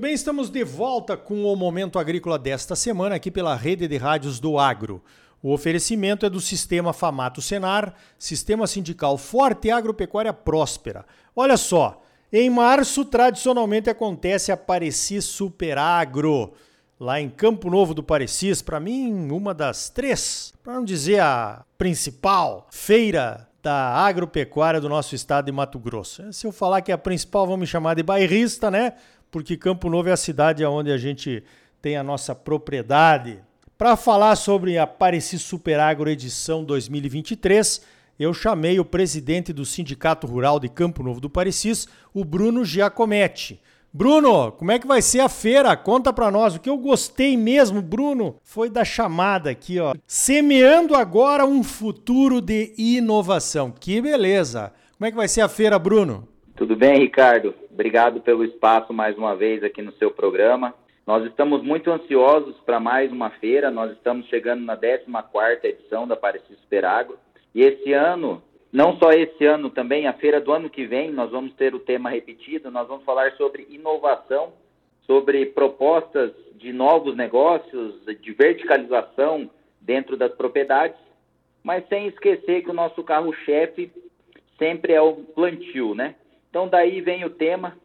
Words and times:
Muito 0.00 0.08
bem, 0.08 0.14
estamos 0.14 0.48
de 0.48 0.64
volta 0.64 1.14
com 1.14 1.44
o 1.44 1.54
Momento 1.54 1.98
Agrícola 1.98 2.38
desta 2.38 2.74
semana 2.74 3.16
aqui 3.16 3.30
pela 3.30 3.54
Rede 3.54 3.86
de 3.86 3.98
Rádios 3.98 4.40
do 4.40 4.58
Agro. 4.58 5.04
O 5.42 5.52
oferecimento 5.52 6.24
é 6.24 6.30
do 6.30 6.40
Sistema 6.40 6.94
Famato 6.94 7.42
Senar, 7.42 7.92
Sistema 8.18 8.66
Sindical 8.66 9.18
Forte 9.18 9.68
e 9.68 9.70
Agropecuária 9.70 10.32
Próspera. 10.32 11.04
Olha 11.36 11.58
só, 11.58 12.00
em 12.32 12.48
março 12.48 13.04
tradicionalmente 13.04 13.90
acontece 13.90 14.50
a 14.50 14.56
Pareci 14.56 15.20
Super 15.20 15.76
Agro, 15.76 16.54
lá 16.98 17.20
em 17.20 17.28
Campo 17.28 17.68
Novo 17.68 17.92
do 17.92 18.02
Parecis, 18.02 18.62
para 18.62 18.80
mim 18.80 19.30
uma 19.30 19.52
das 19.52 19.90
três, 19.90 20.54
para 20.64 20.76
não 20.76 20.82
dizer 20.82 21.20
a 21.20 21.62
principal 21.76 22.66
feira 22.70 23.46
da 23.62 23.74
agropecuária 23.74 24.80
do 24.80 24.88
nosso 24.88 25.14
estado 25.14 25.44
de 25.44 25.52
Mato 25.52 25.78
Grosso. 25.78 26.32
Se 26.32 26.46
eu 26.46 26.52
falar 26.52 26.80
que 26.80 26.90
é 26.90 26.94
a 26.94 26.98
principal, 26.98 27.46
vão 27.46 27.58
me 27.58 27.66
chamar 27.66 27.94
de 27.94 28.02
bairrista, 28.02 28.70
né? 28.70 28.94
Porque 29.30 29.56
Campo 29.56 29.88
Novo 29.88 30.08
é 30.08 30.12
a 30.12 30.16
cidade 30.16 30.64
onde 30.64 30.90
a 30.90 30.98
gente 30.98 31.42
tem 31.80 31.96
a 31.96 32.02
nossa 32.02 32.34
propriedade. 32.34 33.38
Para 33.78 33.96
falar 33.96 34.36
sobre 34.36 34.76
a 34.76 34.86
Pareci 34.86 35.38
Superagro 35.38 36.10
edição 36.10 36.64
2023, 36.64 37.80
eu 38.18 38.34
chamei 38.34 38.78
o 38.78 38.84
presidente 38.84 39.52
do 39.52 39.64
Sindicato 39.64 40.26
Rural 40.26 40.60
de 40.60 40.68
Campo 40.68 41.02
Novo 41.02 41.20
do 41.20 41.30
Parecis, 41.30 41.88
o 42.12 42.24
Bruno 42.24 42.64
Giacometti. 42.64 43.60
Bruno, 43.92 44.52
como 44.52 44.70
é 44.70 44.78
que 44.78 44.86
vai 44.86 45.02
ser 45.02 45.20
a 45.20 45.28
feira? 45.28 45.76
Conta 45.76 46.12
para 46.12 46.30
nós. 46.30 46.54
O 46.54 46.60
que 46.60 46.70
eu 46.70 46.76
gostei 46.78 47.36
mesmo, 47.36 47.82
Bruno, 47.82 48.36
foi 48.44 48.70
da 48.70 48.84
chamada 48.84 49.50
aqui, 49.50 49.80
ó. 49.80 49.94
Semeando 50.06 50.94
agora 50.94 51.44
um 51.44 51.64
futuro 51.64 52.40
de 52.40 52.72
inovação. 52.78 53.72
Que 53.72 54.00
beleza. 54.00 54.72
Como 54.96 55.08
é 55.08 55.10
que 55.10 55.16
vai 55.16 55.26
ser 55.26 55.40
a 55.40 55.48
feira, 55.48 55.76
Bruno? 55.78 56.28
Tudo 56.54 56.76
bem, 56.76 57.00
Ricardo? 57.00 57.54
Obrigado 57.72 58.20
pelo 58.20 58.44
espaço 58.44 58.92
mais 58.92 59.16
uma 59.16 59.36
vez 59.36 59.62
aqui 59.62 59.80
no 59.80 59.92
seu 59.92 60.10
programa. 60.10 60.74
Nós 61.06 61.24
estamos 61.24 61.62
muito 61.62 61.90
ansiosos 61.90 62.56
para 62.66 62.80
mais 62.80 63.12
uma 63.12 63.30
feira. 63.30 63.70
Nós 63.70 63.92
estamos 63.92 64.26
chegando 64.26 64.64
na 64.64 64.76
14ª 64.76 65.64
edição 65.64 66.06
da 66.06 66.16
Parecis 66.16 66.58
Superagro. 66.58 67.16
E 67.54 67.62
esse 67.62 67.92
ano, 67.92 68.42
não 68.72 68.96
só 68.98 69.10
esse 69.10 69.44
ano 69.44 69.70
também, 69.70 70.06
a 70.06 70.12
feira 70.12 70.40
do 70.40 70.52
ano 70.52 70.68
que 70.68 70.84
vem, 70.84 71.12
nós 71.12 71.30
vamos 71.30 71.54
ter 71.54 71.74
o 71.74 71.78
tema 71.78 72.10
repetido. 72.10 72.70
Nós 72.70 72.88
vamos 72.88 73.04
falar 73.04 73.32
sobre 73.32 73.66
inovação, 73.70 74.52
sobre 75.06 75.46
propostas 75.46 76.32
de 76.56 76.72
novos 76.72 77.16
negócios, 77.16 77.94
de 78.20 78.32
verticalização 78.32 79.48
dentro 79.80 80.16
das 80.16 80.32
propriedades, 80.34 80.98
mas 81.62 81.86
sem 81.88 82.08
esquecer 82.08 82.62
que 82.62 82.70
o 82.70 82.74
nosso 82.74 83.02
carro-chefe 83.02 83.90
sempre 84.58 84.92
é 84.92 85.00
o 85.00 85.14
plantio, 85.14 85.94
né? 85.94 86.16
Então, 86.50 86.68
daí 86.68 87.00
vem 87.00 87.24
o 87.24 87.30
tema, 87.30 87.76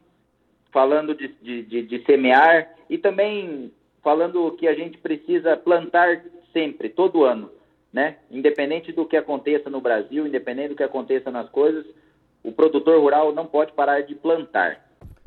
falando 0.71 1.15
de, 1.15 1.27
de, 1.41 1.83
de, 1.83 2.03
semear 2.05 2.67
e 2.89 2.97
também 2.97 3.71
falando 4.03 4.51
que 4.51 4.67
a 4.67 4.73
gente 4.73 4.97
precisa 4.97 5.55
plantar 5.55 6.21
sempre, 6.51 6.89
todo 6.89 7.23
ano, 7.23 7.49
né? 7.93 8.17
Independente 8.29 8.91
do 8.91 9.05
que 9.05 9.15
aconteça 9.15 9.69
no 9.69 9.79
Brasil, 9.79 10.27
independente 10.27 10.69
do 10.69 10.75
que 10.75 10.83
aconteça 10.83 11.31
nas 11.31 11.49
coisas, 11.49 11.85
o 12.43 12.51
produtor 12.51 12.99
rural 12.99 13.33
não 13.33 13.45
pode 13.45 13.71
parar 13.73 14.01
de 14.01 14.15
plantar. 14.15 14.83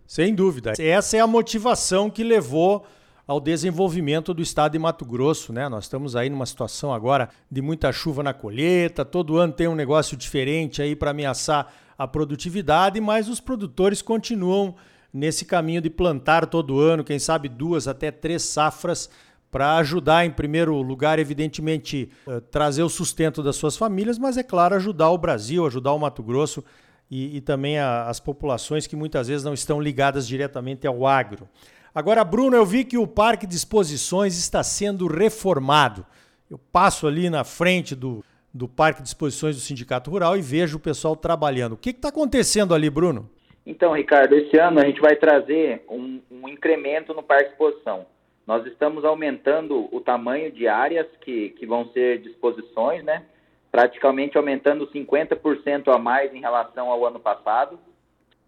Sem 0.06 0.34
dúvida. 0.34 0.72
Essa 0.78 1.16
é 1.16 1.20
a 1.20 1.26
motivação 1.26 2.10
que 2.10 2.24
levou 2.24 2.84
ao 3.26 3.38
desenvolvimento 3.38 4.32
do 4.32 4.40
estado 4.40 4.72
de 4.72 4.78
Mato 4.78 5.04
Grosso, 5.04 5.52
né? 5.52 5.68
Nós 5.68 5.84
estamos 5.84 6.16
aí 6.16 6.30
numa 6.30 6.46
situação 6.46 6.94
agora 6.94 7.28
de 7.50 7.60
muita 7.60 7.92
chuva 7.92 8.22
na 8.22 8.32
colheita, 8.32 9.04
todo 9.04 9.36
ano 9.36 9.52
tem 9.52 9.68
um 9.68 9.74
negócio 9.74 10.16
diferente 10.16 10.80
aí 10.80 10.96
para 10.96 11.10
ameaçar 11.10 11.70
a 11.98 12.06
produtividade, 12.06 13.00
mas 13.00 13.28
os 13.28 13.40
produtores 13.40 14.00
continuam 14.00 14.76
nesse 15.12 15.44
caminho 15.44 15.80
de 15.80 15.90
plantar 15.90 16.46
todo 16.46 16.78
ano, 16.78 17.02
quem 17.02 17.18
sabe 17.18 17.48
duas 17.48 17.88
até 17.88 18.10
três 18.10 18.42
safras, 18.42 19.10
para 19.50 19.76
ajudar, 19.78 20.26
em 20.26 20.30
primeiro 20.30 20.80
lugar, 20.82 21.18
evidentemente, 21.18 22.10
eh, 22.26 22.40
trazer 22.50 22.82
o 22.82 22.88
sustento 22.88 23.42
das 23.42 23.56
suas 23.56 23.78
famílias, 23.78 24.18
mas 24.18 24.36
é 24.36 24.42
claro, 24.42 24.74
ajudar 24.74 25.10
o 25.10 25.16
Brasil, 25.16 25.66
ajudar 25.66 25.92
o 25.92 25.98
Mato 25.98 26.22
Grosso 26.22 26.62
e, 27.10 27.38
e 27.38 27.40
também 27.40 27.78
a, 27.78 28.04
as 28.08 28.20
populações 28.20 28.86
que 28.86 28.94
muitas 28.94 29.26
vezes 29.28 29.44
não 29.44 29.54
estão 29.54 29.80
ligadas 29.80 30.28
diretamente 30.28 30.86
ao 30.86 31.06
agro. 31.06 31.48
Agora, 31.94 32.22
Bruno, 32.24 32.54
eu 32.54 32.66
vi 32.66 32.84
que 32.84 32.98
o 32.98 33.06
Parque 33.06 33.46
de 33.46 33.56
Exposições 33.56 34.36
está 34.36 34.62
sendo 34.62 35.06
reformado. 35.06 36.04
Eu 36.50 36.58
passo 36.70 37.06
ali 37.06 37.30
na 37.30 37.42
frente 37.42 37.94
do, 37.94 38.22
do 38.58 38.66
Parque 38.66 39.00
de 39.00 39.08
Exposições 39.08 39.54
do 39.54 39.62
Sindicato 39.62 40.10
Rural 40.10 40.36
e 40.36 40.42
vejo 40.42 40.78
o 40.78 40.80
pessoal 40.80 41.14
trabalhando. 41.14 41.74
O 41.74 41.76
que 41.76 41.90
está 41.90 42.08
acontecendo 42.08 42.74
ali, 42.74 42.90
Bruno? 42.90 43.30
Então, 43.64 43.92
Ricardo, 43.92 44.34
esse 44.34 44.58
ano 44.58 44.80
a 44.80 44.84
gente 44.84 45.00
vai 45.00 45.14
trazer 45.14 45.84
um, 45.88 46.20
um, 46.28 46.48
incremento 46.48 47.14
no 47.14 47.22
Parque 47.22 47.44
de 47.44 47.50
Exposição. 47.52 48.06
Nós 48.44 48.66
estamos 48.66 49.04
aumentando 49.04 49.88
o 49.92 50.00
tamanho 50.00 50.50
de 50.50 50.66
áreas 50.66 51.06
que, 51.20 51.50
que 51.50 51.66
vão 51.66 51.88
ser 51.92 52.18
de 52.18 52.30
exposições, 52.30 53.04
né? 53.04 53.22
praticamente 53.70 54.36
aumentando 54.36 54.88
50% 54.88 55.94
a 55.94 55.98
mais 55.98 56.34
em 56.34 56.40
relação 56.40 56.90
ao 56.90 57.06
ano 57.06 57.20
passado. 57.20 57.78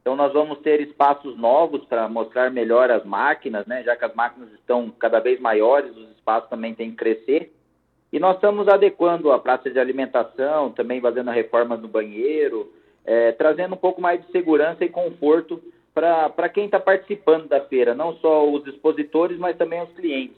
Então, 0.00 0.16
nós 0.16 0.32
vamos 0.32 0.58
ter 0.58 0.80
espaços 0.80 1.38
novos 1.38 1.84
para 1.84 2.08
mostrar 2.08 2.50
melhor 2.50 2.90
as 2.90 3.04
máquinas, 3.04 3.64
né? 3.66 3.84
já 3.84 3.94
que 3.94 4.06
as 4.06 4.14
máquinas 4.14 4.50
estão 4.54 4.90
cada 4.90 5.20
vez 5.20 5.38
maiores, 5.38 5.94
os 5.96 6.10
espaços 6.16 6.50
também 6.50 6.74
têm 6.74 6.90
que 6.90 6.96
crescer. 6.96 7.52
E 8.12 8.18
nós 8.18 8.36
estamos 8.36 8.66
adequando 8.68 9.30
a 9.30 9.38
praça 9.38 9.70
de 9.70 9.78
alimentação, 9.78 10.70
também 10.70 11.00
fazendo 11.00 11.30
reformas 11.30 11.80
no 11.80 11.88
banheiro, 11.88 12.72
é, 13.04 13.32
trazendo 13.32 13.74
um 13.74 13.78
pouco 13.78 14.00
mais 14.00 14.24
de 14.24 14.32
segurança 14.32 14.84
e 14.84 14.88
conforto 14.88 15.62
para 15.94 16.48
quem 16.48 16.64
está 16.64 16.80
participando 16.80 17.48
da 17.48 17.60
feira, 17.60 17.94
não 17.94 18.14
só 18.16 18.48
os 18.50 18.66
expositores, 18.66 19.38
mas 19.38 19.56
também 19.56 19.82
os 19.82 19.90
clientes. 19.92 20.36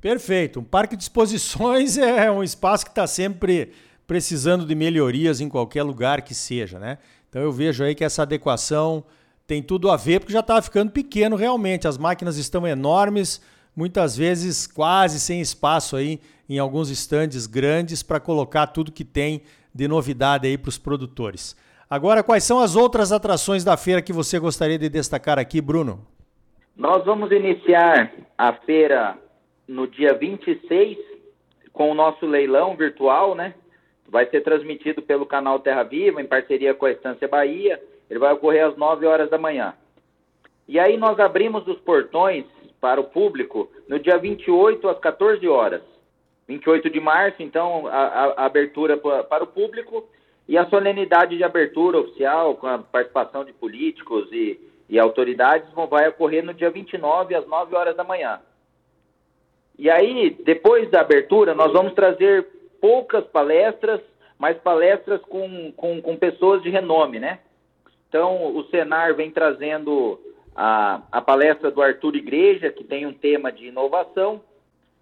Perfeito. 0.00 0.60
Um 0.60 0.64
parque 0.64 0.96
de 0.96 1.02
exposições 1.02 1.96
é 1.98 2.30
um 2.30 2.42
espaço 2.42 2.84
que 2.84 2.90
está 2.90 3.06
sempre 3.06 3.72
precisando 4.06 4.64
de 4.64 4.74
melhorias 4.74 5.40
em 5.40 5.48
qualquer 5.48 5.82
lugar 5.82 6.22
que 6.22 6.34
seja, 6.34 6.78
né? 6.78 6.98
Então 7.28 7.42
eu 7.42 7.50
vejo 7.50 7.82
aí 7.82 7.94
que 7.94 8.04
essa 8.04 8.22
adequação 8.22 9.04
tem 9.46 9.62
tudo 9.62 9.90
a 9.90 9.96
ver, 9.96 10.20
porque 10.20 10.32
já 10.32 10.40
estava 10.40 10.62
ficando 10.62 10.92
pequeno 10.92 11.36
realmente. 11.36 11.88
As 11.88 11.98
máquinas 11.98 12.36
estão 12.36 12.66
enormes, 12.66 13.40
muitas 13.74 14.16
vezes 14.16 14.66
quase 14.66 15.18
sem 15.18 15.40
espaço 15.40 15.96
aí 15.96 16.20
em 16.48 16.58
alguns 16.58 16.90
estandes 16.90 17.46
grandes 17.46 18.02
para 18.02 18.20
colocar 18.20 18.66
tudo 18.68 18.92
que 18.92 19.04
tem 19.04 19.42
de 19.74 19.86
novidade 19.86 20.46
aí 20.46 20.56
para 20.56 20.68
os 20.68 20.78
produtores. 20.78 21.56
Agora, 21.88 22.22
quais 22.22 22.44
são 22.44 22.58
as 22.58 22.74
outras 22.74 23.12
atrações 23.12 23.62
da 23.62 23.76
feira 23.76 24.02
que 24.02 24.12
você 24.12 24.38
gostaria 24.38 24.78
de 24.78 24.88
destacar 24.88 25.38
aqui, 25.38 25.60
Bruno? 25.60 26.04
Nós 26.76 27.04
vamos 27.04 27.30
iniciar 27.30 28.12
a 28.36 28.52
feira 28.52 29.16
no 29.68 29.86
dia 29.86 30.14
26 30.14 30.98
com 31.72 31.90
o 31.90 31.94
nosso 31.94 32.26
leilão 32.26 32.76
virtual, 32.76 33.34
né? 33.34 33.54
Vai 34.08 34.28
ser 34.30 34.42
transmitido 34.42 35.02
pelo 35.02 35.26
canal 35.26 35.58
Terra 35.58 35.82
Viva, 35.82 36.20
em 36.20 36.26
parceria 36.26 36.74
com 36.74 36.86
a 36.86 36.92
Estância 36.92 37.28
Bahia. 37.28 37.80
Ele 38.08 38.18
vai 38.18 38.32
ocorrer 38.32 38.66
às 38.66 38.76
9 38.76 39.06
horas 39.06 39.30
da 39.30 39.38
manhã. 39.38 39.74
E 40.68 40.78
aí 40.78 40.96
nós 40.96 41.18
abrimos 41.20 41.66
os 41.66 41.78
portões 41.80 42.44
para 42.80 43.00
o 43.00 43.04
público 43.04 43.70
no 43.88 43.98
dia 43.98 44.18
28 44.18 44.88
às 44.88 44.98
14 44.98 45.46
horas. 45.46 45.82
28 46.48 46.88
de 46.90 47.00
março, 47.00 47.42
então, 47.42 47.86
a, 47.86 48.34
a 48.36 48.46
abertura 48.46 48.96
para 48.96 49.44
o 49.44 49.48
público 49.48 50.08
e 50.48 50.56
a 50.56 50.66
solenidade 50.66 51.36
de 51.36 51.42
abertura 51.42 51.98
oficial, 51.98 52.54
com 52.54 52.66
a 52.66 52.78
participação 52.78 53.44
de 53.44 53.52
políticos 53.52 54.28
e, 54.30 54.60
e 54.88 54.98
autoridades, 54.98 55.68
vão, 55.72 55.88
vai 55.88 56.08
ocorrer 56.08 56.44
no 56.44 56.54
dia 56.54 56.70
29 56.70 57.34
às 57.34 57.46
9 57.46 57.74
horas 57.74 57.96
da 57.96 58.04
manhã. 58.04 58.40
E 59.78 59.90
aí, 59.90 60.30
depois 60.44 60.88
da 60.90 61.00
abertura, 61.00 61.54
nós 61.54 61.72
vamos 61.72 61.94
trazer 61.94 62.46
poucas 62.80 63.24
palestras, 63.24 64.00
mas 64.38 64.56
palestras 64.58 65.20
com, 65.22 65.72
com, 65.72 66.00
com 66.00 66.16
pessoas 66.16 66.62
de 66.62 66.70
renome, 66.70 67.18
né? 67.18 67.40
Então, 68.08 68.54
o 68.56 68.64
Senar 68.70 69.14
vem 69.14 69.30
trazendo 69.30 70.18
a, 70.54 71.02
a 71.10 71.20
palestra 71.20 71.70
do 71.70 71.82
Arthur 71.82 72.14
Igreja, 72.16 72.70
que 72.70 72.84
tem 72.84 73.04
um 73.04 73.12
tema 73.12 73.50
de 73.50 73.66
inovação. 73.66 74.40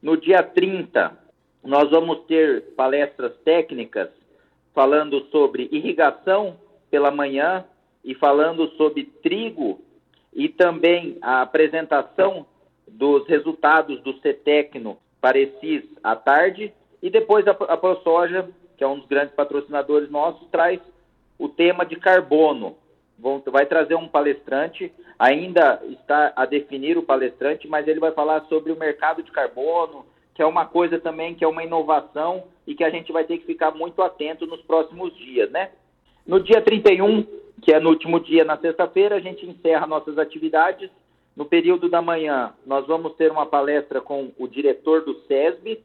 No 0.02 0.16
dia 0.16 0.42
30, 0.42 1.23
nós 1.64 1.90
vamos 1.90 2.20
ter 2.26 2.62
palestras 2.76 3.32
técnicas 3.44 4.10
falando 4.74 5.24
sobre 5.30 5.68
irrigação 5.72 6.56
pela 6.90 7.10
manhã 7.10 7.64
e 8.04 8.14
falando 8.14 8.68
sobre 8.76 9.04
trigo 9.04 9.80
e 10.32 10.48
também 10.48 11.16
a 11.22 11.40
apresentação 11.42 12.44
dos 12.86 13.26
resultados 13.26 14.00
do 14.02 14.12
CETECNO 14.20 14.98
Parecis 15.20 15.84
à 16.02 16.14
tarde. 16.14 16.72
E 17.02 17.08
depois 17.08 17.46
a, 17.46 17.54
ProSoja, 17.54 18.48
que 18.76 18.84
é 18.84 18.86
um 18.86 18.98
dos 18.98 19.08
grandes 19.08 19.34
patrocinadores 19.34 20.10
nossos, 20.10 20.46
traz 20.48 20.80
o 21.38 21.48
tema 21.48 21.86
de 21.86 21.96
carbono, 21.96 22.76
vai 23.46 23.64
trazer 23.64 23.94
um 23.94 24.08
palestrante, 24.08 24.92
ainda 25.18 25.80
está 25.88 26.32
a 26.36 26.44
definir 26.44 26.98
o 26.98 27.02
palestrante, 27.02 27.66
mas 27.66 27.88
ele 27.88 28.00
vai 28.00 28.12
falar 28.12 28.44
sobre 28.48 28.72
o 28.72 28.78
mercado 28.78 29.22
de 29.22 29.30
carbono, 29.30 30.04
que 30.34 30.42
é 30.42 30.46
uma 30.46 30.66
coisa 30.66 30.98
também 30.98 31.34
que 31.34 31.44
é 31.44 31.48
uma 31.48 31.62
inovação 31.62 32.44
e 32.66 32.74
que 32.74 32.82
a 32.82 32.90
gente 32.90 33.12
vai 33.12 33.24
ter 33.24 33.38
que 33.38 33.46
ficar 33.46 33.70
muito 33.70 34.02
atento 34.02 34.46
nos 34.46 34.60
próximos 34.62 35.16
dias, 35.16 35.50
né? 35.50 35.70
No 36.26 36.40
dia 36.40 36.60
31, 36.60 37.24
que 37.62 37.72
é 37.72 37.78
no 37.78 37.90
último 37.90 38.18
dia, 38.18 38.44
na 38.44 38.58
sexta-feira, 38.58 39.16
a 39.16 39.20
gente 39.20 39.46
encerra 39.46 39.86
nossas 39.86 40.18
atividades 40.18 40.90
No 41.36 41.44
período 41.44 41.88
da 41.88 42.00
manhã, 42.00 42.54
nós 42.64 42.86
vamos 42.86 43.14
ter 43.14 43.30
uma 43.30 43.44
palestra 43.44 44.00
com 44.00 44.30
o 44.38 44.46
diretor 44.46 45.04
do 45.04 45.20
SESB 45.22 45.82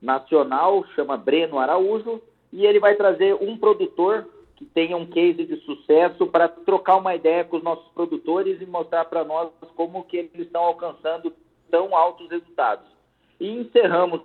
nacional, 0.00 0.82
chama 0.94 1.16
Breno 1.16 1.58
Araújo, 1.58 2.22
e 2.50 2.64
ele 2.64 2.80
vai 2.80 2.94
trazer 2.94 3.34
um 3.34 3.58
produtor 3.58 4.26
que 4.56 4.64
tenha 4.64 4.96
um 4.96 5.06
case 5.06 5.44
de 5.44 5.56
sucesso 5.58 6.26
para 6.26 6.48
trocar 6.48 6.96
uma 6.96 7.14
ideia 7.14 7.44
com 7.44 7.58
os 7.58 7.62
nossos 7.62 7.86
produtores 7.92 8.60
e 8.62 8.66
mostrar 8.66 9.04
para 9.04 9.24
nós 9.24 9.50
como 9.76 10.04
que 10.04 10.16
eles 10.16 10.32
estão 10.34 10.62
alcançando 10.62 11.32
tão 11.70 11.94
altos 11.94 12.28
resultados. 12.30 12.97
E 13.40 13.48
encerramos 13.48 14.20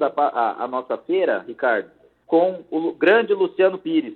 a, 0.00 0.64
a, 0.64 0.68
nossa 0.68 0.96
feira, 0.98 1.44
Ricardo, 1.46 1.90
com 2.26 2.64
o 2.70 2.92
grande 2.92 3.34
Luciano 3.34 3.78
Pires, 3.78 4.14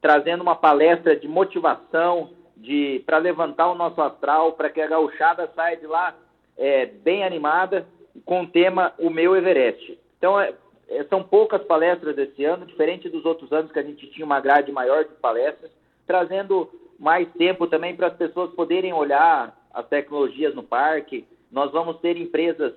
trazendo 0.00 0.42
uma 0.42 0.54
palestra 0.54 1.16
de 1.16 1.26
motivação, 1.26 2.30
de 2.56 3.02
para 3.04 3.18
levantar 3.18 3.70
o 3.70 3.74
nosso 3.74 4.00
astral, 4.00 4.52
para 4.52 4.70
que 4.70 4.80
a 4.80 4.86
gauchada 4.86 5.50
saia 5.54 5.76
de 5.76 5.86
lá 5.86 6.14
é, 6.56 6.86
bem 6.86 7.24
animada, 7.24 7.86
com 8.24 8.42
o 8.42 8.46
tema 8.46 8.94
O 8.98 9.10
Meu 9.10 9.36
Everest. 9.36 9.98
Então, 10.16 10.40
é, 10.40 10.54
é, 10.88 11.04
são 11.04 11.22
poucas 11.22 11.62
palestras 11.64 12.16
esse 12.16 12.44
ano, 12.44 12.64
diferente 12.64 13.08
dos 13.08 13.24
outros 13.24 13.52
anos 13.52 13.72
que 13.72 13.78
a 13.78 13.82
gente 13.82 14.06
tinha 14.08 14.24
uma 14.24 14.40
grade 14.40 14.72
maior 14.72 15.04
de 15.04 15.14
palestras, 15.14 15.70
trazendo 16.06 16.70
mais 16.98 17.28
tempo 17.32 17.66
também 17.66 17.94
para 17.94 18.06
as 18.06 18.16
pessoas 18.16 18.54
poderem 18.54 18.92
olhar 18.92 19.54
as 19.72 19.86
tecnologias 19.86 20.54
no 20.54 20.62
parque. 20.62 21.26
Nós 21.50 21.70
vamos 21.72 21.98
ter 21.98 22.16
empresas 22.16 22.72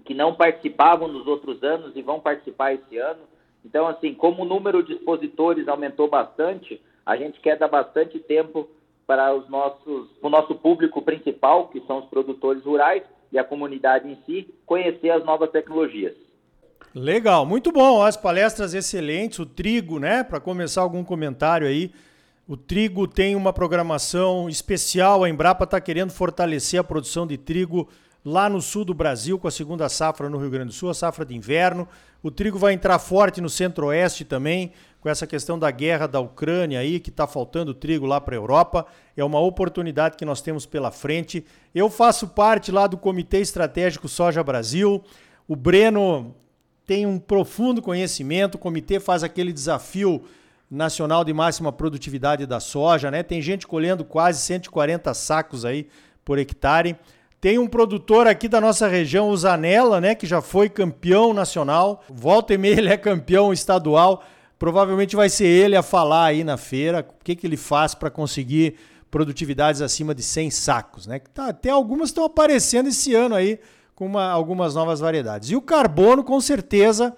que 0.00 0.14
não 0.14 0.34
participavam 0.34 1.08
nos 1.08 1.26
outros 1.26 1.62
anos 1.62 1.92
e 1.94 2.02
vão 2.02 2.20
participar 2.20 2.74
esse 2.74 2.96
ano. 2.98 3.20
Então, 3.64 3.86
assim, 3.86 4.14
como 4.14 4.42
o 4.42 4.46
número 4.46 4.82
de 4.82 4.94
expositores 4.94 5.68
aumentou 5.68 6.08
bastante, 6.08 6.80
a 7.04 7.16
gente 7.16 7.40
quer 7.40 7.58
dar 7.58 7.68
bastante 7.68 8.18
tempo 8.18 8.68
para 9.06 9.34
os 9.34 9.48
nossos, 9.48 10.08
o 10.22 10.28
nosso 10.28 10.54
público 10.54 11.02
principal, 11.02 11.68
que 11.68 11.80
são 11.86 11.98
os 11.98 12.06
produtores 12.06 12.62
rurais 12.64 13.02
e 13.32 13.38
a 13.38 13.44
comunidade 13.44 14.08
em 14.08 14.16
si, 14.24 14.48
conhecer 14.64 15.10
as 15.10 15.24
novas 15.24 15.50
tecnologias. 15.50 16.14
Legal, 16.94 17.44
muito 17.46 17.70
bom, 17.70 18.02
as 18.02 18.16
palestras 18.16 18.74
excelentes, 18.74 19.38
o 19.38 19.46
Trigo, 19.46 19.98
né? 19.98 20.24
Para 20.24 20.40
começar 20.40 20.82
algum 20.82 21.04
comentário 21.04 21.66
aí, 21.66 21.92
o 22.50 22.56
trigo 22.56 23.06
tem 23.06 23.36
uma 23.36 23.52
programação 23.52 24.48
especial, 24.48 25.22
a 25.22 25.30
Embrapa 25.30 25.62
está 25.62 25.80
querendo 25.80 26.10
fortalecer 26.10 26.80
a 26.80 26.82
produção 26.82 27.24
de 27.24 27.38
trigo 27.38 27.88
lá 28.24 28.48
no 28.48 28.60
sul 28.60 28.84
do 28.84 28.94
Brasil, 28.94 29.38
com 29.38 29.48
a 29.48 29.50
segunda 29.50 29.88
safra 29.88 30.28
no 30.28 30.38
Rio 30.38 30.50
Grande 30.50 30.68
do 30.68 30.72
Sul, 30.72 30.90
a 30.90 30.94
safra 30.94 31.24
de 31.24 31.34
inverno. 31.34 31.88
O 32.22 32.30
trigo 32.30 32.58
vai 32.58 32.72
entrar 32.72 32.98
forte 32.98 33.40
no 33.40 33.48
centro-oeste 33.48 34.24
também, 34.24 34.72
com 35.00 35.08
essa 35.08 35.26
questão 35.26 35.58
da 35.58 35.70
guerra 35.70 36.06
da 36.06 36.20
Ucrânia 36.20 36.80
aí, 36.80 37.00
que 37.00 37.08
está 37.08 37.26
faltando 37.26 37.72
trigo 37.72 38.04
lá 38.04 38.20
para 38.20 38.34
a 38.34 38.38
Europa. 38.38 38.86
É 39.16 39.24
uma 39.24 39.40
oportunidade 39.40 40.16
que 40.16 40.24
nós 40.24 40.42
temos 40.42 40.66
pela 40.66 40.90
frente. 40.90 41.44
Eu 41.74 41.88
faço 41.88 42.28
parte 42.28 42.70
lá 42.70 42.86
do 42.86 42.98
Comitê 42.98 43.38
Estratégico 43.38 44.08
Soja 44.08 44.42
Brasil. 44.44 45.02
O 45.48 45.56
Breno 45.56 46.34
tem 46.84 47.06
um 47.06 47.18
profundo 47.18 47.80
conhecimento, 47.80 48.56
o 48.56 48.58
comitê 48.58 48.98
faz 48.98 49.22
aquele 49.22 49.52
desafio 49.52 50.24
nacional 50.70 51.24
de 51.24 51.32
máxima 51.32 51.72
produtividade 51.72 52.46
da 52.46 52.60
soja, 52.60 53.10
né? 53.10 53.22
Tem 53.22 53.40
gente 53.40 53.66
colhendo 53.66 54.04
quase 54.04 54.40
140 54.40 55.14
sacos 55.14 55.64
aí 55.64 55.88
por 56.24 56.38
hectare. 56.38 56.96
Tem 57.40 57.58
um 57.58 57.66
produtor 57.66 58.26
aqui 58.26 58.46
da 58.46 58.60
nossa 58.60 58.86
região, 58.86 59.30
o 59.30 59.36
Zanella, 59.36 59.98
né, 59.98 60.14
que 60.14 60.26
já 60.26 60.42
foi 60.42 60.68
campeão 60.68 61.32
nacional. 61.32 62.04
Volta 62.10 62.52
e 62.52 62.58
meia 62.58 62.76
ele 62.76 62.90
é 62.90 62.98
campeão 62.98 63.50
estadual. 63.50 64.22
Provavelmente 64.58 65.16
vai 65.16 65.30
ser 65.30 65.46
ele 65.46 65.74
a 65.74 65.82
falar 65.82 66.26
aí 66.26 66.44
na 66.44 66.58
feira 66.58 67.00
o 67.00 67.24
que, 67.24 67.34
que 67.34 67.46
ele 67.46 67.56
faz 67.56 67.94
para 67.94 68.10
conseguir 68.10 68.76
produtividades 69.10 69.80
acima 69.80 70.14
de 70.14 70.22
100 70.22 70.50
sacos, 70.50 71.06
né? 71.06 71.18
Tá, 71.32 71.48
até 71.48 71.70
algumas 71.70 72.10
estão 72.10 72.24
aparecendo 72.24 72.88
esse 72.88 73.14
ano 73.14 73.34
aí 73.34 73.58
com 73.94 74.04
uma, 74.04 74.30
algumas 74.30 74.74
novas 74.74 75.00
variedades. 75.00 75.50
E 75.50 75.56
o 75.56 75.62
carbono, 75.62 76.22
com 76.22 76.40
certeza, 76.42 77.16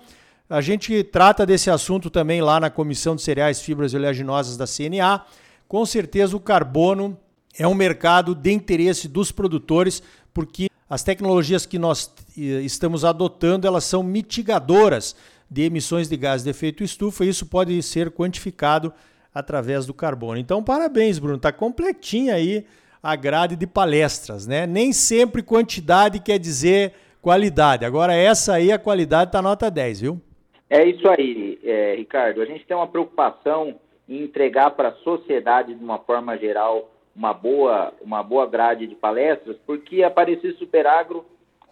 a 0.49 0.61
gente 0.61 1.03
trata 1.03 1.45
desse 1.45 1.69
assunto 1.69 2.09
também 2.09 2.41
lá 2.41 2.61
na 2.61 2.71
Comissão 2.71 3.17
de 3.17 3.23
Cereais, 3.23 3.61
Fibras 3.61 3.93
e 3.93 3.97
Oleaginosas 3.97 4.57
da 4.57 4.67
CNA. 4.67 5.25
Com 5.67 5.85
certeza 5.85 6.37
o 6.37 6.41
carbono 6.41 7.19
é 7.59 7.67
um 7.67 7.75
mercado 7.75 8.35
de 8.35 8.53
interesse 8.53 9.09
dos 9.09 9.31
produtores, 9.31 10.03
porque 10.33 10.69
as 10.89 11.03
tecnologias 11.03 11.67
que 11.67 11.79
nós 11.79 12.13
eh, 12.37 12.61
estamos 12.63 13.05
adotando, 13.05 13.67
elas 13.67 13.85
são 13.85 14.03
mitigadoras 14.03 15.17
de 15.51 15.63
emissões 15.63 16.09
de 16.09 16.17
gás 16.17 16.43
de 16.43 16.51
efeito 16.51 16.83
estufa, 16.83 17.25
e 17.25 17.29
isso 17.29 17.47
pode 17.47 17.83
ser 17.83 18.11
quantificado 18.11 18.93
através 19.35 19.87
do 19.87 19.95
carbono. 19.95 20.39
Então, 20.39 20.63
parabéns, 20.63 21.19
Bruno, 21.19 21.39
tá 21.39 21.53
completinha 21.53 22.35
aí 22.35 22.65
a 23.03 23.17
grade 23.17 23.57
de 23.57 23.67
palestras, 23.67 24.47
né? 24.47 24.67
Nem 24.67 24.93
sempre 24.93 25.43
quantidade 25.43 26.21
quer 26.21 26.39
dizer 26.39 26.95
qualidade. 27.21 27.85
Agora 27.85 28.15
essa 28.15 28.55
aí 28.55 28.71
a 28.71 28.79
qualidade 28.79 29.33
tá 29.33 29.43
nota 29.43 29.71
10, 29.71 30.01
viu? 30.01 30.21
É 30.71 30.85
isso 30.85 31.07
aí, 31.09 31.59
é, 31.63 31.95
Ricardo. 31.97 32.41
A 32.41 32.47
gente 32.47 32.65
tem 32.65 32.77
uma 32.77 32.87
preocupação 32.87 33.75
em 34.09 34.23
entregar 34.23 34.71
para 34.71 34.89
a 34.89 34.95
sociedade 34.97 35.75
de 35.75 35.83
uma 35.83 35.99
forma 35.99 36.37
geral 36.39 36.91
uma 37.15 37.33
boa, 37.33 37.93
uma 38.01 38.23
boa 38.23 38.47
grade 38.47 38.87
de 38.87 38.95
palestras, 38.95 39.57
porque 39.67 40.03
a 40.03 40.09
Aparecido 40.09 40.57
Superagro, 40.57 41.25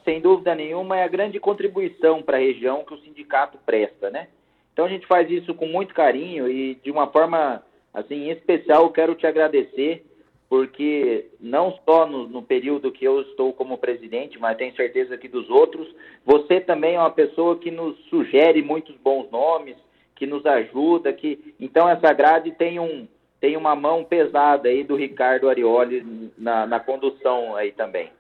sem 0.05 0.21
dúvida 0.21 0.55
nenhuma, 0.55 0.99
é 0.99 1.05
a 1.05 1.09
grande 1.09 1.41
contribuição 1.41 2.23
para 2.23 2.37
a 2.37 2.41
região 2.41 2.85
que 2.85 2.95
o 2.95 2.99
sindicato 2.99 3.59
presta, 3.65 4.11
né? 4.11 4.29
Então 4.73 4.85
a 4.85 4.89
gente 4.89 5.07
faz 5.07 5.31
isso 5.31 5.55
com 5.55 5.67
muito 5.67 5.95
carinho 5.95 6.49
e 6.49 6.75
de 6.77 6.91
uma 6.91 7.07
forma 7.09 7.63
assim 7.93 8.31
especial 8.31 8.85
eu 8.85 8.91
quero 8.91 9.15
te 9.15 9.27
agradecer 9.27 10.05
porque 10.49 11.27
não 11.39 11.79
só 11.85 12.07
no, 12.07 12.27
no, 12.27 12.43
período 12.43 12.91
que 12.91 13.05
eu 13.05 13.21
estou 13.21 13.53
como 13.53 13.79
presidente, 13.79 14.37
mas 14.41 14.57
tenho 14.57 14.75
certeza 14.75 15.17
que 15.17 15.29
dos 15.29 15.49
outros, 15.49 15.87
você 16.27 16.61
também 16.61 16.97
é 16.97 16.99
uma 16.99 17.11
pessoa 17.11 17.57
que 17.57 17.71
nos 17.71 17.97
sugere 18.07 18.61
muitos 18.61 18.97
bons 18.97 19.31
nomes, 19.31 19.77
que 20.17 20.27
nos 20.27 20.45
ajuda, 20.45 21.13
que 21.13 21.55
então 21.61 21.89
essa 21.89 22.13
grade 22.13 22.51
tem 22.51 22.81
um 22.81 23.07
tem 23.41 23.57
uma 23.57 23.75
mão 23.75 24.05
pesada 24.05 24.69
aí 24.69 24.85
do 24.85 24.95
Ricardo 24.95 25.49
Arioli 25.49 26.31
na, 26.37 26.67
na 26.67 26.79
condução 26.79 27.57
aí 27.57 27.73
também. 27.73 28.11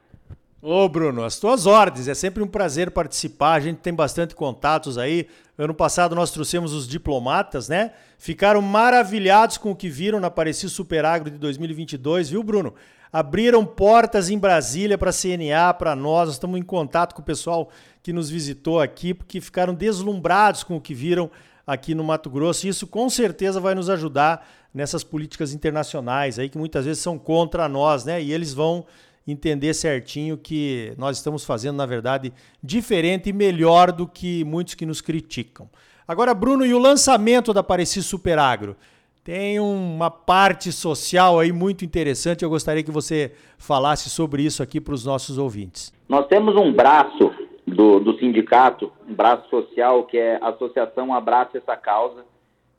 Ô 0.62 0.88
Bruno, 0.88 1.25
as 1.25 1.38
tuas 1.38 1.67
ordens, 1.67 2.06
é 2.06 2.14
sempre 2.14 2.43
um 2.43 2.46
prazer 2.46 2.90
participar, 2.90 3.55
a 3.55 3.61
gente 3.61 3.78
tem 3.78 3.94
bastante 3.94 4.34
contatos 4.34 4.98
aí. 4.98 5.27
Ano 5.56 5.74
passado 5.74 6.15
nós 6.15 6.31
trouxemos 6.31 6.74
os 6.74 6.86
diplomatas, 6.86 7.69
né? 7.69 7.93
Ficaram 8.19 8.60
maravilhados 8.60 9.56
com 9.56 9.70
o 9.70 9.77
que 9.77 9.89
viram 9.89 10.20
na 10.20 10.31
Pareci 10.31 10.69
Superagro 10.69 11.31
de 11.31 11.39
2022, 11.39 12.31
viu 12.31 12.43
Bruno? 12.43 12.74
Abriram 13.10 13.65
portas 13.65 14.31
em 14.31 14.39
Brasília 14.39 14.98
para 14.98 15.10
a 15.10 15.12
CNA, 15.12 15.74
para 15.74 15.96
nós, 15.96 16.29
nós 16.29 16.34
estamos 16.34 16.60
em 16.60 16.62
contato 16.62 17.15
com 17.15 17.22
o 17.22 17.24
pessoal 17.24 17.70
que 18.03 18.12
nos 18.12 18.31
visitou 18.31 18.81
aqui, 18.81 19.15
porque 19.15 19.41
ficaram 19.41 19.74
deslumbrados 19.74 20.62
com 20.62 20.77
o 20.77 20.81
que 20.81 20.94
viram 20.94 21.31
aqui 21.70 21.94
no 21.94 22.03
Mato 22.03 22.29
Grosso. 22.29 22.67
E 22.67 22.69
isso 22.69 22.84
com 22.84 23.08
certeza 23.08 23.60
vai 23.60 23.77
nos 23.77 23.89
ajudar 23.89 24.46
nessas 24.74 25.05
políticas 25.05 25.55
internacionais 25.55 26.36
aí 26.39 26.48
que 26.48 26.58
muitas 26.58 26.84
vezes 26.84 27.00
são 27.00 27.17
contra 27.17 27.69
nós, 27.69 28.05
né? 28.05 28.20
E 28.20 28.32
eles 28.32 28.53
vão 28.53 28.84
entender 29.27 29.72
certinho 29.72 30.36
que 30.36 30.93
nós 30.98 31.19
estamos 31.19 31.44
fazendo, 31.44 31.77
na 31.77 31.86
verdade, 31.86 32.32
diferente 32.60 33.29
e 33.29 33.32
melhor 33.32 33.93
do 33.93 34.06
que 34.06 34.44
muitos 34.44 34.74
que 34.74 34.84
nos 34.84 35.00
criticam. 35.00 35.69
Agora, 36.08 36.34
Bruno, 36.34 36.67
e 36.67 36.74
o 36.74 36.79
lançamento 36.79 37.53
da 37.53 37.62
Pareci 37.62 38.03
Superagro? 38.03 38.77
Tem 39.22 39.60
uma 39.60 40.10
parte 40.10 40.72
social 40.72 41.39
aí 41.39 41.53
muito 41.53 41.84
interessante. 41.84 42.43
Eu 42.43 42.50
gostaria 42.50 42.82
que 42.82 42.91
você 42.91 43.32
falasse 43.58 44.10
sobre 44.10 44.43
isso 44.43 44.60
aqui 44.60 44.81
para 44.81 44.94
os 44.94 45.05
nossos 45.05 45.39
ouvintes. 45.39 45.93
Nós 46.08 46.27
temos 46.27 46.56
um 46.56 46.72
braço 46.72 47.31
do, 47.70 48.00
do 48.00 48.19
sindicato, 48.19 48.93
um 49.08 49.15
braço 49.15 49.48
social, 49.48 50.05
que 50.05 50.19
é 50.19 50.39
a 50.41 50.48
Associação 50.48 51.15
Abraça 51.15 51.58
Essa 51.58 51.77
Causa, 51.77 52.24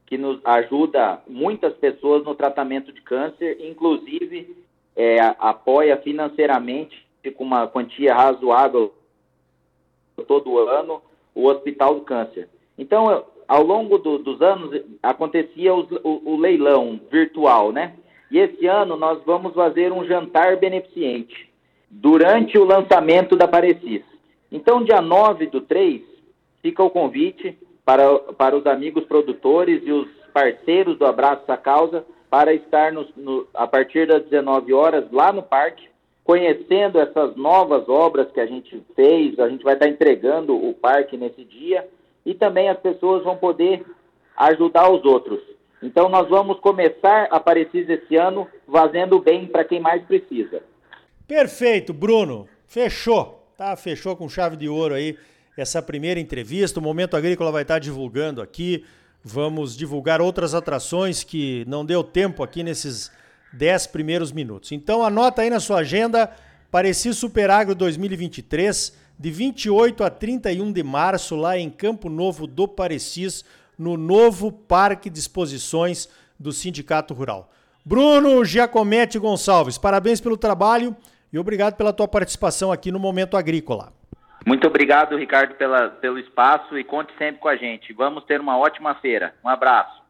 que 0.05 0.17
nos 0.17 0.39
ajuda 0.43 1.21
muitas 1.27 1.74
pessoas 1.75 2.24
no 2.24 2.36
tratamento 2.36 2.91
de 2.91 3.01
câncer, 3.01 3.57
inclusive 3.62 4.55
é, 4.95 5.19
apoia 5.39 5.98
financeiramente 5.98 7.05
com 7.36 7.43
uma 7.43 7.67
quantia 7.67 8.13
razoável 8.13 8.93
todo 10.27 10.60
ano 10.60 11.01
o 11.33 11.48
Hospital 11.48 11.95
do 11.95 12.01
Câncer. 12.01 12.50
Então, 12.77 13.25
ao 13.48 13.63
longo 13.63 13.98
do, 13.98 14.17
dos 14.17 14.41
anos, 14.41 14.81
acontecia 15.01 15.74
os, 15.74 15.89
o, 16.03 16.33
o, 16.33 16.38
leilão 16.38 17.00
virtual, 17.12 17.71
né? 17.71 17.93
E 18.29 18.38
esse 18.38 18.65
ano 18.65 18.95
nós 18.95 19.21
vamos 19.25 19.53
fazer 19.53 19.91
um 19.91 20.05
jantar 20.05 20.57
beneficente 20.57 21.50
durante 21.89 22.57
o 22.57 22.63
lançamento 22.63 23.36
da 23.36 23.48
Parecis. 23.48 24.03
Então, 24.51 24.84
dia 24.84 25.01
9 25.01 25.48
do 25.48 25.62
3, 25.62 26.01
fica 26.62 26.84
o 26.84 26.89
convite 26.89 27.58
para, 27.86 28.20
para 28.20 28.58
os 28.58 28.65
amigos 28.65 29.05
produtores 29.05 29.81
e 29.86 29.91
os 29.91 30.08
parceiros 30.34 30.98
do 30.98 31.05
Abraço 31.05 31.50
à 31.51 31.58
Causa 31.58 32.05
para 32.29 32.53
estar 32.53 32.91
no, 32.91 33.08
no, 33.15 33.48
a 33.53 33.67
partir 33.67 34.08
das 34.08 34.24
19 34.24 34.74
horas 34.74 35.10
lá 35.12 35.31
no 35.31 35.43
parque, 35.43 35.89
conhecendo 36.24 37.00
essas 37.00 37.36
novas 37.36 37.88
obras 37.89 38.31
que 38.31 38.39
a 38.39 38.46
gente 38.46 38.81
fez. 38.96 39.39
A 39.39 39.50
gente 39.50 39.63
vai 39.63 39.74
estar 39.74 39.88
entregando 39.88 40.55
o 40.55 40.74
parque 40.74 41.17
nesse 41.17 41.43
dia 41.43 41.88
e 42.25 42.34
também 42.34 42.70
as 42.70 42.79
pessoas 42.79 43.24
vão 43.24 43.36
poder 43.38 43.86
ajudar 44.38 44.89
os 44.89 45.03
outros. 45.03 45.39
Então, 45.81 46.08
nós 46.10 46.29
vamos 46.29 46.60
começar 46.60 47.27
a 47.31 47.39
Parecis 47.39 47.89
esse 47.89 48.15
ano 48.15 48.48
fazendo 48.72 49.20
bem 49.20 49.48
para 49.48 49.63
quem 49.63 49.79
mais 49.79 50.03
precisa. 50.03 50.62
Perfeito, 51.27 51.91
Bruno. 51.91 52.48
Fechou. 52.67 53.40
Tá, 53.62 53.75
fechou 53.75 54.15
com 54.15 54.27
chave 54.27 54.58
de 54.58 54.68
ouro 54.68 54.96
aí 54.96 55.15
essa 55.56 55.84
primeira 55.84 56.20
entrevista. 56.20 56.80
O 56.80 56.82
Momento 56.82 57.15
Agrícola 57.15 57.51
vai 57.51 57.62
estar 57.62 57.77
divulgando 57.77 58.41
aqui. 58.41 58.84
Vamos 59.24 59.77
divulgar 59.77 60.20
outras 60.20 60.56
atrações 60.56 61.24
que 61.24 61.63
não 61.68 61.86
deu 61.86 62.03
tempo 62.03 62.41
aqui 62.41 62.63
nesses 62.63 63.12
10 63.53 63.86
primeiros 63.86 64.32
minutos. 64.32 64.72
Então 64.72 65.06
anota 65.06 65.44
aí 65.44 65.51
na 65.51 65.60
sua 65.60 65.82
agenda, 65.82 66.32
Pareci 66.72 67.13
Superagro 67.13 67.75
2023, 67.75 68.98
de 69.20 69.30
28 69.30 70.03
a 70.06 70.10
31 70.10 70.72
de 70.72 70.82
março, 70.82 71.36
lá 71.36 71.56
em 71.56 71.70
Campo 71.70 72.10
Novo 72.10 72.48
do 72.48 72.68
Parecis, 72.68 73.46
no 73.77 73.96
novo 73.96 74.51
Parque 74.51 75.08
de 75.08 75.20
Exposições 75.20 76.10
do 76.39 76.51
Sindicato 76.51 77.13
Rural. 77.13 77.51
Bruno 77.86 78.44
Giacometti 78.44 79.20
Gonçalves, 79.20 79.77
parabéns 79.77 80.20
pelo 80.20 80.36
trabalho 80.36 80.98
e 81.31 81.39
obrigado 81.39 81.75
pela 81.75 81.93
tua 81.93 82.07
participação 82.07 82.71
aqui 82.71 82.91
no 82.91 83.00
Momento 83.00 83.38
Agrícola. 83.38 83.93
Muito 84.45 84.67
obrigado, 84.67 85.15
Ricardo, 85.15 85.55
pela, 85.55 85.89
pelo 85.89 86.17
espaço 86.17 86.77
e 86.77 86.83
conte 86.83 87.13
sempre 87.17 87.39
com 87.39 87.47
a 87.47 87.55
gente. 87.55 87.93
Vamos 87.93 88.23
ter 88.25 88.41
uma 88.41 88.57
ótima 88.57 88.95
feira. 88.95 89.35
Um 89.43 89.50
abraço. 89.50 90.01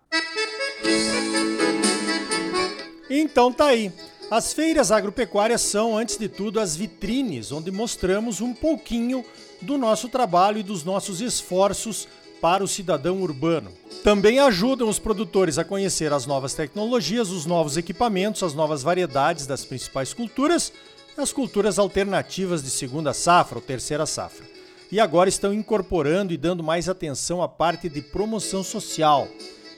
Então 3.09 3.51
tá 3.51 3.65
aí. 3.65 3.91
As 4.31 4.53
feiras 4.53 4.91
agropecuárias 4.91 5.59
são, 5.59 5.97
antes 5.97 6.17
de 6.17 6.29
tudo, 6.29 6.61
as 6.61 6.77
vitrines 6.77 7.51
onde 7.51 7.69
mostramos 7.69 8.39
um 8.39 8.53
pouquinho 8.53 9.25
do 9.61 9.77
nosso 9.77 10.07
trabalho 10.07 10.57
e 10.57 10.63
dos 10.63 10.85
nossos 10.85 11.19
esforços 11.19 12.07
para 12.39 12.63
o 12.63 12.67
cidadão 12.67 13.21
urbano. 13.21 13.71
Também 14.03 14.39
ajudam 14.39 14.87
os 14.87 14.97
produtores 14.97 15.59
a 15.59 15.65
conhecer 15.65 16.13
as 16.13 16.25
novas 16.25 16.53
tecnologias, 16.53 17.29
os 17.29 17.45
novos 17.45 17.75
equipamentos, 17.75 18.41
as 18.41 18.53
novas 18.53 18.81
variedades 18.81 19.45
das 19.45 19.65
principais 19.65 20.13
culturas 20.13 20.71
as 21.17 21.33
culturas 21.33 21.77
alternativas 21.77 22.63
de 22.63 22.69
segunda 22.69 23.13
safra 23.13 23.57
ou 23.57 23.61
terceira 23.61 24.05
safra. 24.05 24.45
E 24.91 24.99
agora 24.99 25.29
estão 25.29 25.53
incorporando 25.53 26.33
e 26.33 26.37
dando 26.37 26.63
mais 26.63 26.89
atenção 26.89 27.41
à 27.41 27.47
parte 27.47 27.87
de 27.87 28.01
promoção 28.01 28.63
social. 28.63 29.27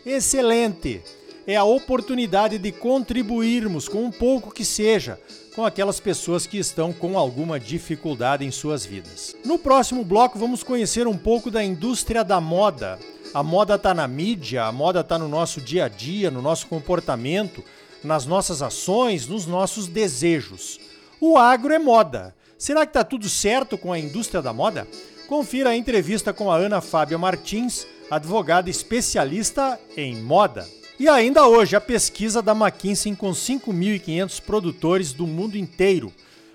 Excelente! 0.06 1.02
É 1.46 1.56
a 1.56 1.64
oportunidade 1.64 2.58
de 2.58 2.72
contribuirmos 2.72 3.88
com 3.88 4.06
um 4.06 4.12
pouco 4.12 4.54
que 4.54 4.64
seja 4.64 5.20
com 5.56 5.66
aquelas 5.66 6.00
pessoas 6.00 6.48
que 6.48 6.58
estão 6.58 6.92
com 6.92 7.18
alguma 7.18 7.60
dificuldade 7.60 8.46
em 8.46 8.50
suas 8.50 8.86
vidas. 8.86 9.36
No 9.46 9.60
próximo 9.60 10.04
bloco, 10.04 10.40
vamos 10.40 10.64
conhecer 10.64 11.06
um 11.08 11.18
pouco 11.18 11.52
da 11.52 11.64
indústria 11.64 12.24
da 12.24 12.42
moda. 12.42 12.98
A 13.34 13.44
moda 13.44 13.76
está 13.76 13.94
na 13.94 14.08
mídia, 14.08 14.66
a 14.66 14.72
moda 14.72 15.02
está 15.02 15.20
no 15.20 15.28
nosso 15.28 15.62
dia 15.62 15.86
a 15.86 15.88
dia, 15.88 16.32
no 16.32 16.42
nosso 16.42 16.66
comportamento, 16.68 17.64
nas 18.04 18.26
nossas 18.26 18.62
ações, 18.62 19.28
nos 19.28 19.46
nossos 19.46 19.88
desejos. 19.88 20.80
O 21.26 21.38
agro 21.38 21.74
é 21.74 21.80
moda. 21.80 22.36
Será 22.58 22.86
que 22.86 22.90
está 22.90 23.02
tudo 23.02 23.30
certo 23.30 23.78
com 23.78 23.94
a 23.94 23.98
indústria 23.98 24.42
da 24.42 24.52
moda? 24.52 24.86
Confira 25.26 25.70
a 25.70 25.78
entrevista 25.78 26.34
com 26.34 26.52
a 26.52 26.58
Ana 26.58 26.82
Fábia 26.82 27.18
Martins, 27.18 27.88
advogada 28.12 28.70
especialista 28.70 29.80
em 29.96 30.22
moda. 30.22 30.68
E 31.00 31.08
ainda 31.08 31.48
hoje, 31.48 31.78
a 31.78 31.80
pesquisa 31.80 32.42
da 32.42 32.52
McKinsey 32.52 33.16
com 33.16 33.32
5.500 33.32 34.42
produtores 34.42 35.14
do 35.14 35.26
mundo 35.26 35.58
inteiro, 35.58 36.12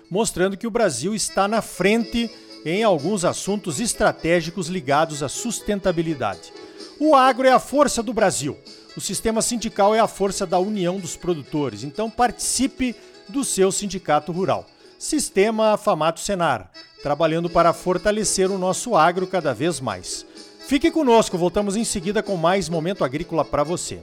mostrando 0.07 0.55
que 0.55 0.67
o 0.67 0.71
Brasil 0.71 1.15
está 1.15 1.47
na 1.47 1.63
frente 1.63 2.29
em 2.63 2.83
alguns 2.83 3.25
assuntos 3.25 3.79
estratégicos 3.79 4.67
ligados 4.67 5.23
à 5.23 5.29
sustentabilidade. 5.29 6.53
O 6.99 7.15
agro 7.15 7.47
é 7.47 7.51
a 7.51 7.59
força 7.59 8.03
do 8.03 8.13
Brasil. 8.13 8.55
O 8.95 9.01
sistema 9.01 9.41
sindical 9.41 9.95
é 9.95 9.99
a 9.99 10.07
força 10.07 10.45
da 10.45 10.59
união 10.59 10.99
dos 10.99 11.15
produtores. 11.15 11.83
Então 11.83 12.07
participe 12.07 12.95
do 13.29 13.43
seu 13.43 13.71
sindicato 13.71 14.31
rural. 14.31 14.65
Sistema 14.97 15.77
Famato 15.77 16.19
Senar, 16.19 16.69
trabalhando 17.01 17.49
para 17.49 17.71
fortalecer 17.71 18.51
o 18.51 18.57
nosso 18.57 18.95
agro 18.95 19.25
cada 19.25 19.53
vez 19.53 19.79
mais. 19.79 20.25
Fique 20.67 20.91
conosco, 20.91 21.37
voltamos 21.37 21.75
em 21.75 21.83
seguida 21.83 22.21
com 22.21 22.35
mais 22.35 22.69
momento 22.69 23.03
agrícola 23.03 23.45
para 23.45 23.63
você. 23.63 24.01